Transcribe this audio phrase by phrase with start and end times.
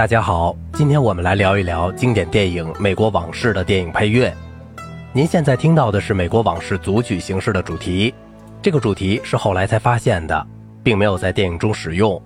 [0.00, 4.34] 大家好，今天我们来聊一聊经典电影《美国往事》的电影配乐。
[5.12, 8.14] 您现在听到的是《美国往事》组曲形式的主题，
[8.62, 10.46] 这个主题是后来才发现的，
[10.82, 12.18] 并没有在电影中使用。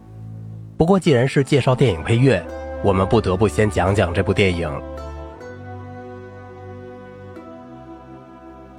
[0.76, 2.40] 不过，既然是介绍电影配乐，
[2.84, 4.70] 我们不得不先讲讲这部电影。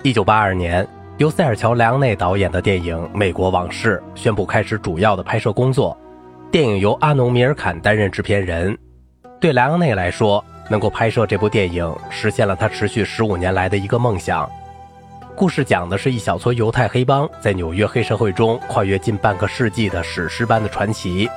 [0.03, 0.87] 一九八二年，
[1.17, 5.97] 由塞尔乔·莱昂内导演的电影《美国往事》宣布开始主要的拍摄工作。
[6.49, 8.73] 电影由阿农·米尔坎担任制片人。
[9.45, 14.49] 对莱昂内来说，能够拍摄这部电影，实现了他持续十五年来的一个梦想。
[15.35, 21.29] 故事讲的是一小撮犹太黑帮在纽约黑社会中跨越近半个世纪的史诗般的传奇。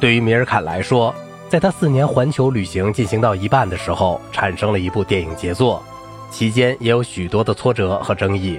[0.00, 1.14] 对于米尔坎来说，
[1.50, 5.84] 在他四年环球旅行进行到一半的时候，产生了一部电影杰作，
[6.30, 8.58] 期间也有许多的挫折和争议。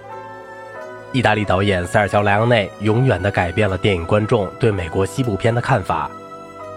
[1.11, 6.08] 意大利导演塞尔乔·莱昂内永远地改变了电影观众对美国西部片的看法。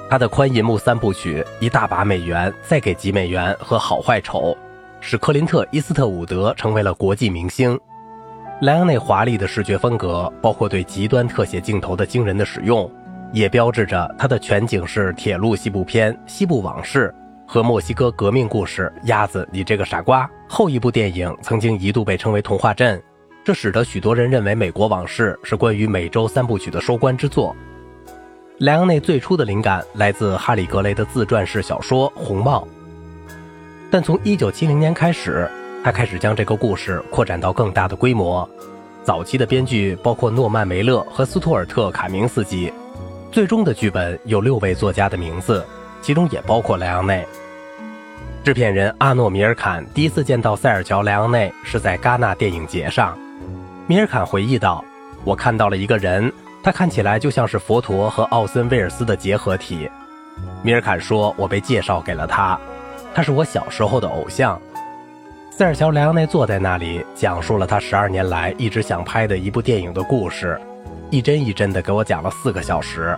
[0.08, 4.56] 他的宽银幕三部曲《一大把美元》、再给几美元和好坏丑，
[5.00, 7.78] 使克林特·伊斯特伍德成为了国际明星。
[8.62, 12.88] 莱昂内华丽的视觉风格，包括对极端特写镜头的惊人的使用，
[13.32, 17.12] 也标志着他的全景式铁路西部片《西部往事》
[17.52, 23.02] 和墨西哥革命故事《鸭子，你这个傻瓜》后一部电影曾经一度被称为童话镇。
[23.44, 27.54] 这使得许多人认为《美国往事》是关于美洲三部曲的收官之作。
[28.58, 32.66] 莱昂内最初的灵感来自哈里·格雷的自传式小说《红帽》，
[33.90, 35.46] 但从1970年开始，
[35.84, 38.48] 他开始将这个故事扩展到更大的规模。
[39.04, 42.72] 早期的编剧包括诺曼·梅勒和斯图尔特·卡明斯基，
[43.30, 45.62] 最终的剧本有六位作家的名字，
[46.00, 47.26] 其中也包括莱昂内。
[48.42, 53.18] 制片人阿诺·米尔坎第一次见到塞尔乔·莱昂内是在戛纳电影节上。
[53.86, 54.82] 米尔坎回忆道
[55.24, 56.32] ：“我看到了一个人，
[56.66, 59.88] 他看起来就像是佛陀和奥森威尔斯的结合体。”
[60.64, 62.58] 米尔坎说：“我被介绍给了他，
[63.14, 64.60] 他是我小时候的偶像。”
[65.48, 70.60] 塞尔乔·莱昂内坐在那里，讲述了他十二年来一直想拍的一部电影的故事，
[71.08, 73.16] 一帧一帧地给我讲了四个小时。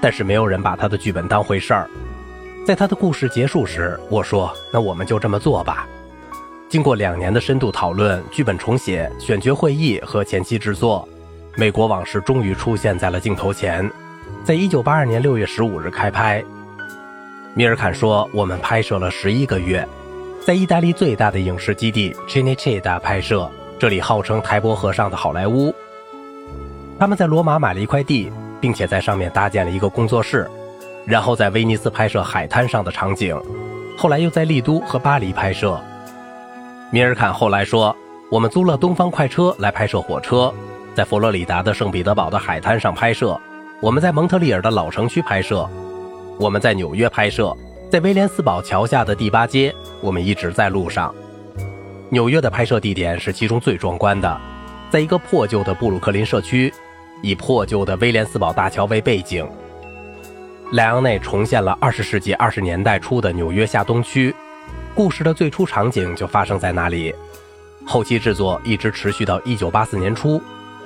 [0.00, 1.86] 但是没有人把他的剧本当回事儿。
[2.66, 5.86] 在他的故事结束时，我说：“那我们就这么做吧。”
[6.70, 11.06] 经过两年的深度讨论、剧本重写、选角会议和前期制作，
[11.58, 13.90] 《美国往事》终于出现在了镜头前，
[14.44, 16.44] 在一九八二年六月十五日开拍。
[17.54, 19.88] 米尔坎说：“我们拍摄了十一个月，
[20.44, 25.74] 在意大利最大的影视基地 Cinecittà 拍摄，这里号称台伯河上的好莱坞。
[26.98, 28.30] 他们在罗马买了一块地，
[28.60, 30.46] 并且在上面搭建了一个工作室，
[31.06, 33.34] 然后在威尼斯拍摄海滩上的场景，
[33.96, 35.80] 后来又在丽都和巴黎拍摄。”
[36.92, 37.96] 米尔坎后来说
[38.30, 40.52] ：“我们租了东方快车来拍摄火车，
[40.96, 43.38] 在佛罗里达的圣彼得堡的海滩上拍摄；
[43.82, 45.68] 我们在蒙特利尔的老城区拍摄；
[46.40, 47.54] 我们在纽约拍摄，
[47.90, 49.74] 在威廉斯堡桥下的第八街。
[50.00, 51.14] 我们一直在路上。
[52.08, 54.40] 纽约的拍摄地点是其中最壮观的，
[54.88, 56.72] 在一个破旧的布鲁克林社区，
[57.20, 59.46] 以破旧的威廉斯堡大桥为背景。
[60.72, 64.34] 莱昂内重现了二十世纪二十年代初的纽约下东区。”
[64.96, 67.14] 故事的最初场景就发生在那里，
[67.84, 70.40] 后期制作一直持续到一九八四年初。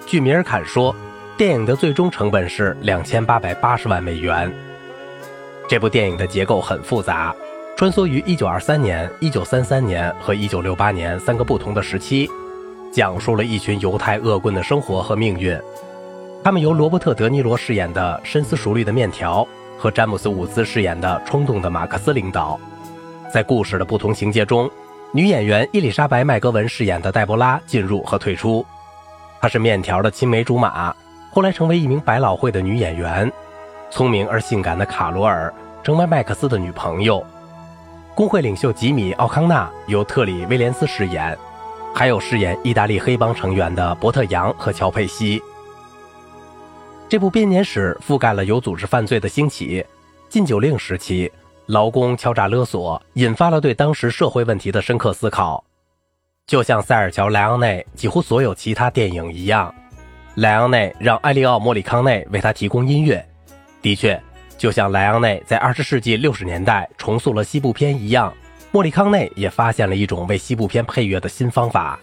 [0.06, 0.94] 据米尔坎说，
[1.36, 4.52] 电影的最终成本是两千八百八十万美元。
[5.68, 7.34] 这部电影的结构很复杂，
[7.76, 12.28] 穿梭于一九二三年、一九三三年和一九六八年三个不同的时期，
[12.92, 15.56] 讲述了一群犹太恶棍的生活和命运。
[16.42, 19.46] 他们由罗伯特·德尼罗饰演的深思熟虑的面条
[19.78, 22.58] 和詹姆斯·伍兹饰演的冲动的马克思领导。
[23.32, 24.68] 在故事的不同情节中，
[25.12, 28.66] 女演员伊丽莎白·麦格文饰演的黛博拉进入和退出。
[29.40, 30.94] 她是面条的青梅竹马，
[31.30, 33.30] 后来成为一名百老汇的女演员。
[33.90, 35.52] 聪明而性感的卡罗尔
[35.82, 37.24] 成为麦克斯的女朋友。
[38.14, 41.36] 工会领袖吉米·奥康纳由特里·威廉斯饰演，
[41.94, 45.42] 还有饰演意大利黑帮成员的伯特·杨和乔佩西。
[47.08, 49.84] 这部编年史覆盖了有组织犯罪的兴起、
[50.28, 51.30] 禁酒令时期。
[51.66, 55.64] 劳工敲诈勒索引发了对当时社会问题的深刻思考，
[56.50, 59.72] 就像塞尔乔·莱昂内几乎所有其他电影一样，
[60.34, 63.24] 莱昂内让埃利奥·莫里康内为他提供音乐。
[63.80, 64.20] 的确，
[64.58, 68.34] 就像莱昂内在20世纪60年代重塑了西部片一样，
[68.72, 71.96] 莫里康内也发现了一种为西部片配乐的新方法，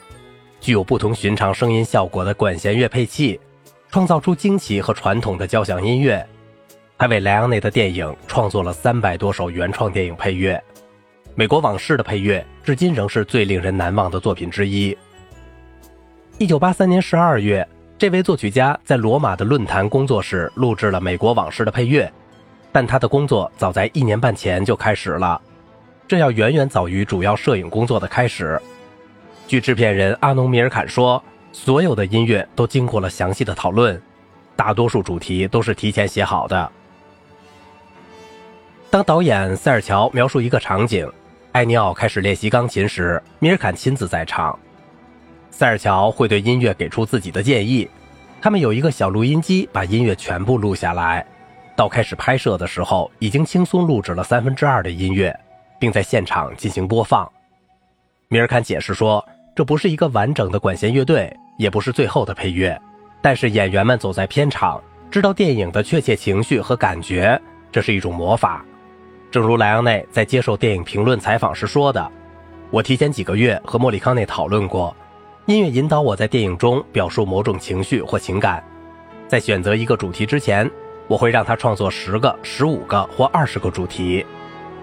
[0.62, 3.38] 具有不同寻常声音效果的管弦乐配器，
[3.92, 6.26] 创造出惊奇和传统的交响音乐。
[6.98, 10.56] 他为莱昂内的电影创作了三百多首原创电影配乐，
[11.39, 14.98] 《美国往事》的配乐至今仍是最令人难忘的作品之一。
[16.39, 22.12] 一九八三年十二月，这位作曲家在罗马的论坛工作室录制了《美国往事》的配乐，
[22.72, 25.39] 但他的工作早在一年半前就开始了，
[26.07, 28.60] 这要远远早于主要摄影工作的开始。
[29.45, 34.01] 据制片人阿农米尔坎说，所有的音乐都经过了详细的讨论，
[34.56, 36.72] 大多数主题都是提前写好的。
[38.89, 41.07] 当导演塞尔乔描述一个场景，
[41.57, 44.59] 艾尼奥开始练习钢琴时，米尔坎亲自在场。
[45.50, 47.89] 塞尔乔会对音乐给出自己的建议。
[48.39, 51.25] 他们有一个小录音机，把音乐全部录下来。
[51.75, 55.36] 到开始拍摄的时候，已经轻松录制了三分之二的音乐，
[55.80, 57.27] 并在现场进行播放。
[58.27, 62.80] 米尔坎解释说，这不是一个完整的管弦乐队，也不是最后的配乐，
[63.19, 64.80] 但是演员们走在片场，
[65.10, 68.63] 知道电影的确切情绪和感觉，这是一种魔法。
[69.38, 72.12] 正如莱昂内在接受电影评论采访时说的
[72.74, 74.98] ：“我提前几个月和莫里康内讨论过。”
[75.45, 78.63] 音乐引导我在电影中表述某种情绪或情感，
[79.28, 80.68] 在选择一个主题之前，
[81.07, 84.25] 我会让他创作十个、十五个或二十个主题，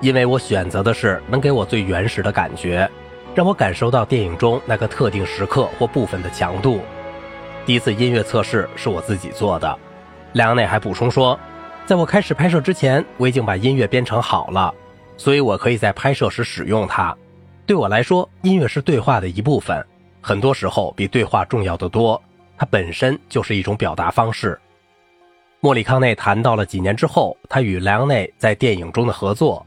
[0.01, 2.89] 因为我选择的是能给我最原始的感觉，
[3.35, 6.81] 让我感受到电影中那个特定时刻或部分的强度。
[7.67, 9.77] 第一次音乐测试是我自己做的。
[10.35, 11.37] 莱昂内还补充说，
[11.87, 14.75] 在我开始拍摄之前，我已经把音乐编程好了，
[15.19, 17.15] 所以我可以在拍摄时使用它。
[17.67, 19.85] 对我来说，音乐是对话的一部分。
[20.23, 22.21] 很多时候比对话重要的多，
[22.57, 24.59] 它本身就是一种表达方式。
[25.61, 29.65] 莫里康内谈到了几年之后他与莱昂内在电影中的合作。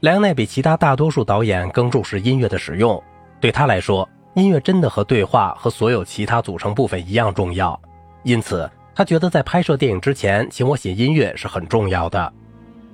[0.00, 3.02] 莱昂内比其他大多数导演更重视音乐的使用，
[3.38, 7.78] 对他来说，音乐真的和对话和所有其他组成部分一样重要。
[8.22, 8.70] 因此，
[9.00, 12.30] 他觉得在拍摄电影之前请我写音乐是很重要的，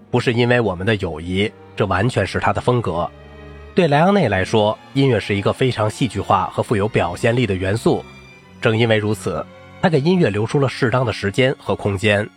[0.08, 3.10] 不是因为我们的友谊，这完全是他的风格。
[3.74, 8.04] 对莱昂内来说，音乐是一个非常戏剧化和富有表现力的元素。
[8.60, 9.44] 正因为如此，
[9.82, 12.30] 他给音乐留出了适当的时间和空间。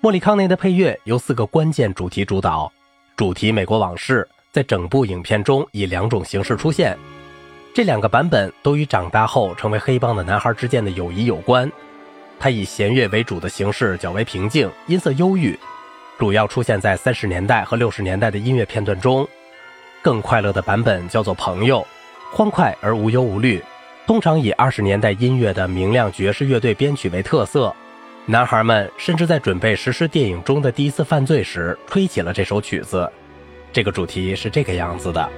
[0.00, 2.72] 莫里康内的配乐由四个关键主题主导，
[3.14, 6.96] 主题《美国往事》在整部影片中以两种形式出现，
[7.74, 11.70] 这两个版本都与长大后成为黑帮的男孩之间的友谊有关。
[12.40, 15.56] 它以弦乐为主的形式较为平静，音色忧郁，
[16.18, 19.28] 主要出现在三十年代和六十年代的音乐片段中。
[20.00, 21.86] 更快乐的版本叫做《朋友》，
[22.34, 23.62] 欢快而无忧无虑，
[24.06, 27.76] 通常以二十年代音乐的明亮爵士乐队编曲为特色。
[28.24, 33.10] 男孩们甚至在准备实施电影中的第一次犯罪时，吹起了这首曲子。
[33.70, 35.28] 这个主题是这个样子的。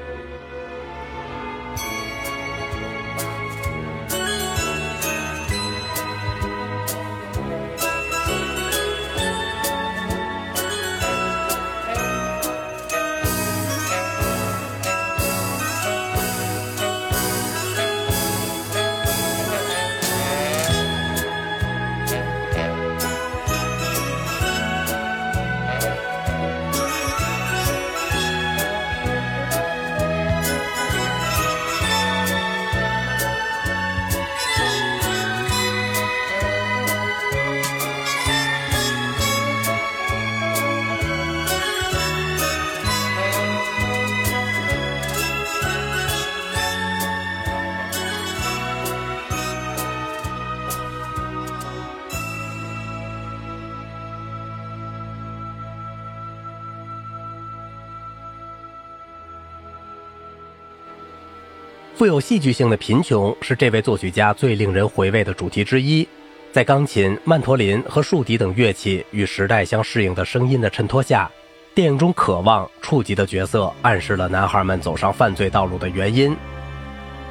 [62.03, 66.05] 富有戏剧性的贫穷是这位作曲家最令人回味的主题之一。
[66.51, 71.31] 在钢琴、曼陀林和竖笛等乐器与时代相适应的声音的衬托下，
[71.77, 76.37] 电影中渴望触及的角色暗示了男孩们走上犯罪道路的原因。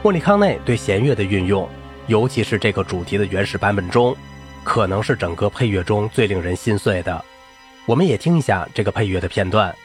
[0.01, 1.68] 莫里康内对弦乐的运用，
[2.08, 4.16] 尤其是这个主题的原始版本中，
[4.63, 7.25] 可能是整个配乐中最令人心碎的。
[7.86, 9.75] 我们也听一下这个配乐的片段。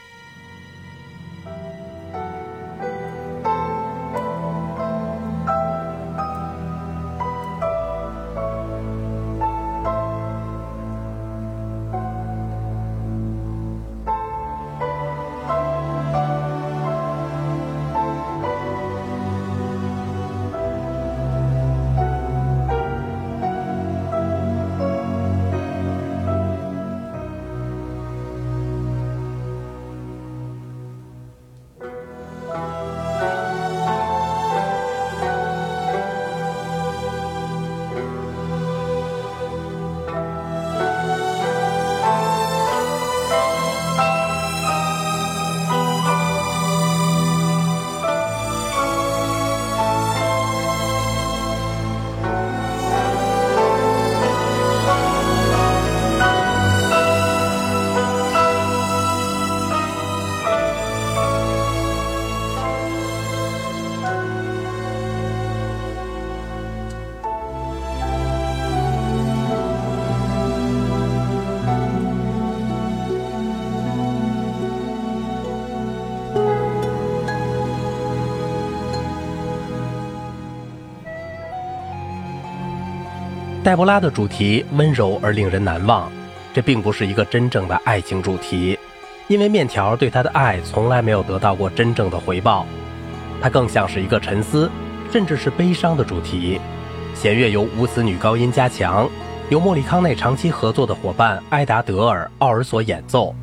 [83.67, 86.09] 黛博拉的主题温柔而令人难忘，
[86.53, 88.79] 这并不是一个真正的爱情主题，
[89.27, 92.65] 因为面条对她的爱从来没有得到过真正的回报，
[93.41, 94.71] 它更像是一个沉思，
[95.11, 96.61] 甚至是悲伤的主题。
[97.13, 99.05] 弦乐由无词女高音加强，
[99.49, 103.35] 由莫里康内长期合作的伙伴埃达德尔·奥尔索演奏。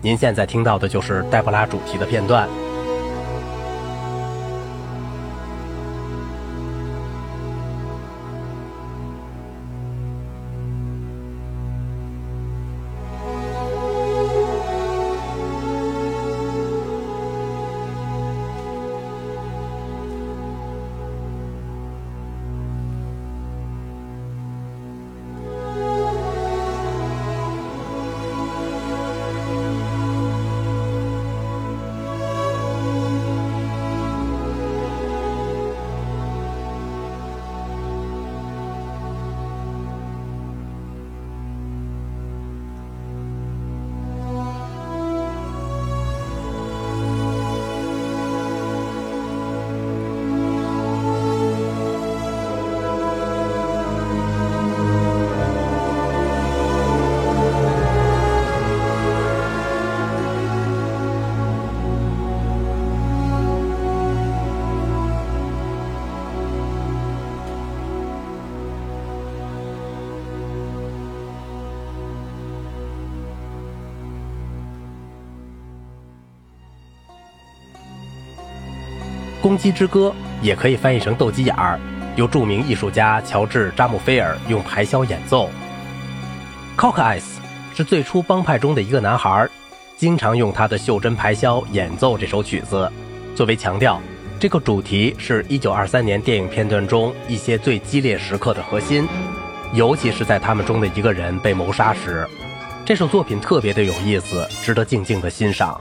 [0.00, 2.48] 您现在听到的就是黛博拉主题的片段。
[79.54, 80.12] 《公鸡之歌》
[80.44, 81.78] 也可以翻译成“斗鸡眼儿”，
[82.18, 85.48] 由著名艺术家乔治·扎姆菲尔用排箫演奏。
[86.76, 87.22] Cock Eyes
[87.72, 89.48] 是最初帮派中的一个男孩，
[89.96, 92.90] 经常用他的袖珍排箫演奏这首曲子，
[93.36, 94.00] 作为强调。
[94.40, 99.06] 这个主题是一九二三年电影片段中一些最激烈时刻的核心，
[99.72, 102.26] 尤其是在他们中的一个人被谋杀时。
[102.84, 105.80] 这首作品特别的有意思，值得静静的欣赏。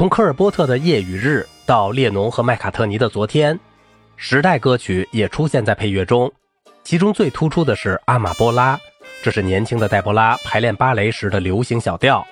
[0.00, 3.54] 从科尔波特的《夜与日》到列侬和麦卡特尼的《昨天》，
[4.16, 6.32] 时代歌曲也出现在配乐中。
[6.82, 8.76] 其中最突出的是《阿玛波拉》，
[9.22, 12.26] 这是年轻的黛波拉排练芭蕾时的流行小调。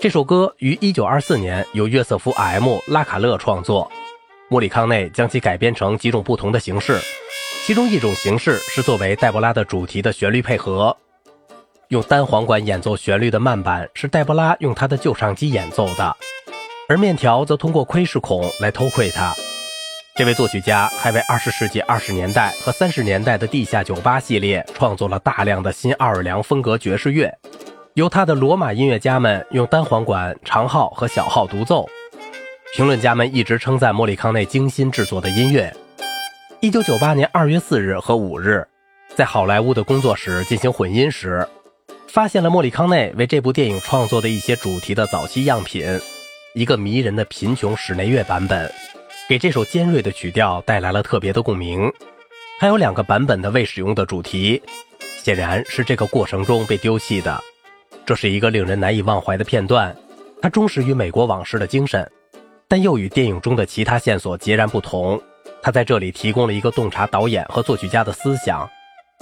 [0.00, 3.88] 这首歌于1924年由约瑟夫 ·M· 拉卡勒创作，
[4.48, 6.98] 莫里康内将其改编成几种不同的形式，
[7.64, 10.96] 其中一种形式是作为黛波拉的主题的旋律配合，
[11.86, 16.16] 用单簧管演奏旋律的慢板是黛波拉用她的旧唱机演奏的。
[16.88, 19.32] 而面条则通过窥视孔来偷窥他。
[20.14, 27.32] 这位作曲家还为二十世纪二十年代和三十年代的地下酒吧系列创作了大量的新奥尔良风格爵士乐，
[27.94, 31.88] 由他的罗马音乐家们用单簧管、长号和小号独奏。
[32.74, 35.74] 评论家们一直称赞莫里康内精心制作的音乐。
[36.60, 38.66] 一九九八年二月四日和五日，
[39.14, 41.46] 在好莱坞的工作室进行混音时，
[42.06, 46.00] 发现了莫里康内为这部电影创作的一些主题的早期样品。
[46.54, 48.70] 一个迷人的贫穷室内乐版本，
[49.26, 51.90] 给这首尖锐的曲调带来了特别的共鸣。
[52.60, 54.62] 还有两个版本的未使用的主题，
[55.22, 57.42] 显然是这个过程中被丢弃的。
[58.04, 59.96] 这是一个令人难以忘怀的片段，
[60.42, 62.06] 它忠实于美国往事的精神，
[62.68, 65.18] 但又与电影中的其他线索截然不同。
[65.62, 68.68] 它在这里提供了一个洞察导演和作曲家的思想，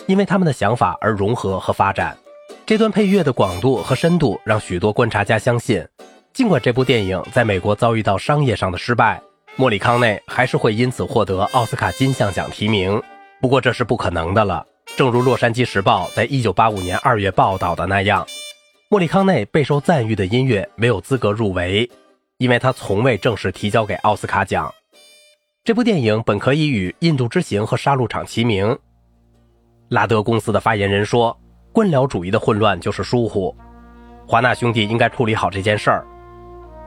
[0.08, 2.18] 因为他们的想法而融合和发展。
[2.66, 5.86] 这段配乐的广度和深度让许多观察家相信。
[6.32, 9.20] 尽管这部电影在美国遭遇到商业上的失败，
[9.56, 13.02] 莫里康内还是会因此获得奥斯卡金像奖提名。
[13.40, 14.64] 不过这是不可能的了。
[14.96, 18.24] 正如《洛杉矶时报》在1985年2月报道的那样，
[18.88, 21.90] 莫里康内备受赞誉的音乐没有资格入围，
[22.38, 24.72] 因为他从未正式提交给奥斯卡奖。
[25.64, 28.78] 这部电影本可以与《印度之行》和《杀戮场》齐名。
[29.88, 31.36] 拉德公司的发言人说
[31.72, 33.54] ：“官僚主义的混乱就是疏忽，
[34.26, 36.06] 华纳兄弟应该处理好这件事儿。”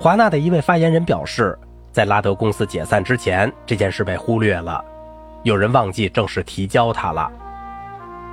[0.03, 1.57] 华纳的一位发言人表示，
[1.93, 4.83] 在拉德公司解散之前，这件事被忽略了，
[5.43, 7.31] 有人忘记正式提交它了。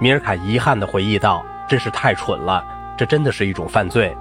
[0.00, 2.60] 米尔卡遗憾地回忆道：“真是太蠢了，
[2.98, 4.12] 这真的是一种犯罪。”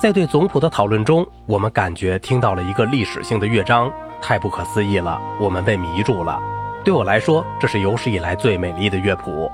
[0.00, 3.88] 在对总谱的讨论中，我们感觉听到了一个历史性的乐章，
[4.20, 6.42] 太不可思议了，我们被迷住了。
[6.84, 9.48] 对我来说，这是有史以来最美丽的乐谱。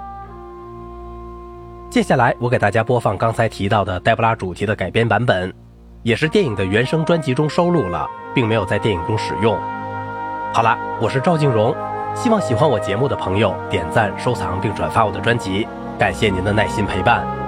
[1.90, 5.52] 接下来，我给大家播放刚才提到的黛布拉主题的改编版本。
[6.04, 9.58] 也是电影的原声专辑中收录了，并没有在电影中使用。
[10.52, 11.75] 好了，我是赵静荣，
[12.14, 15.66] 希望喜欢我节目的朋友点赞、收藏并转发我的专辑，
[15.99, 17.43] 感谢您的耐心陪伴。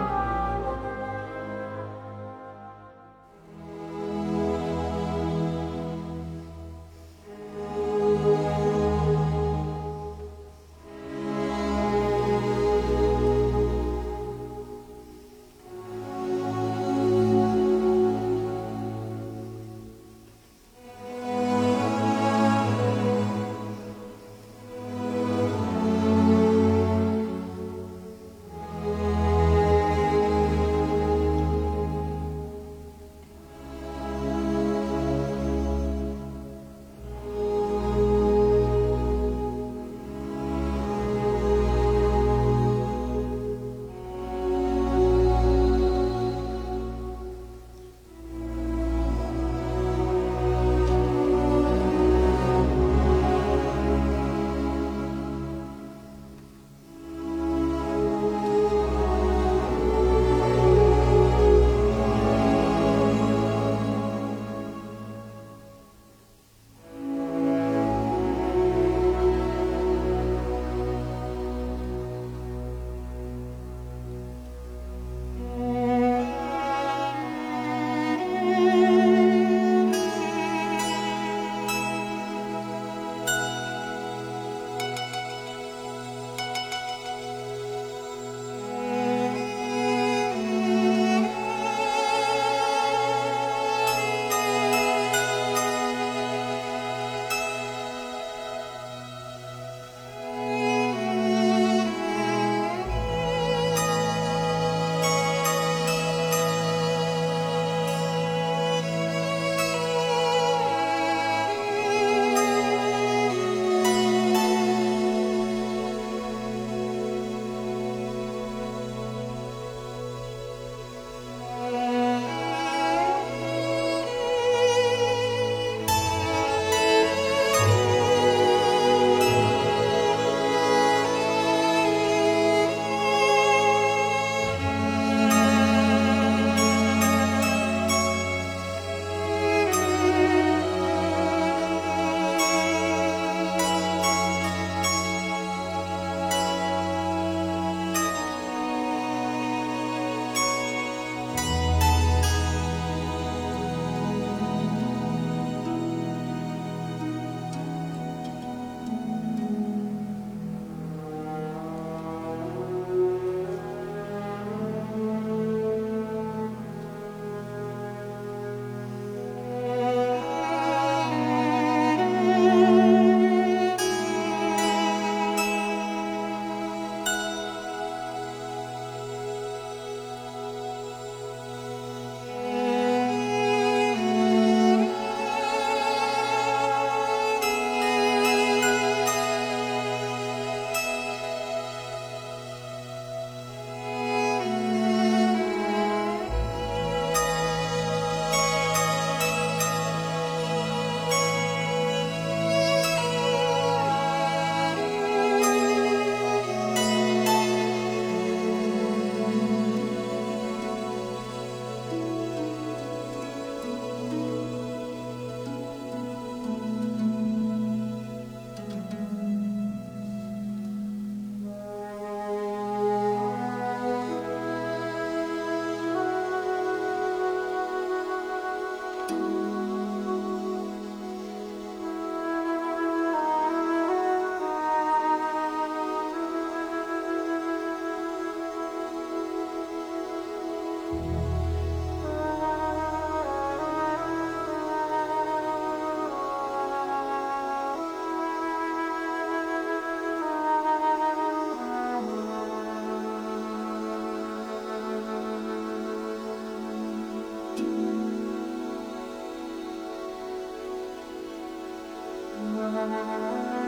[262.67, 263.66] Música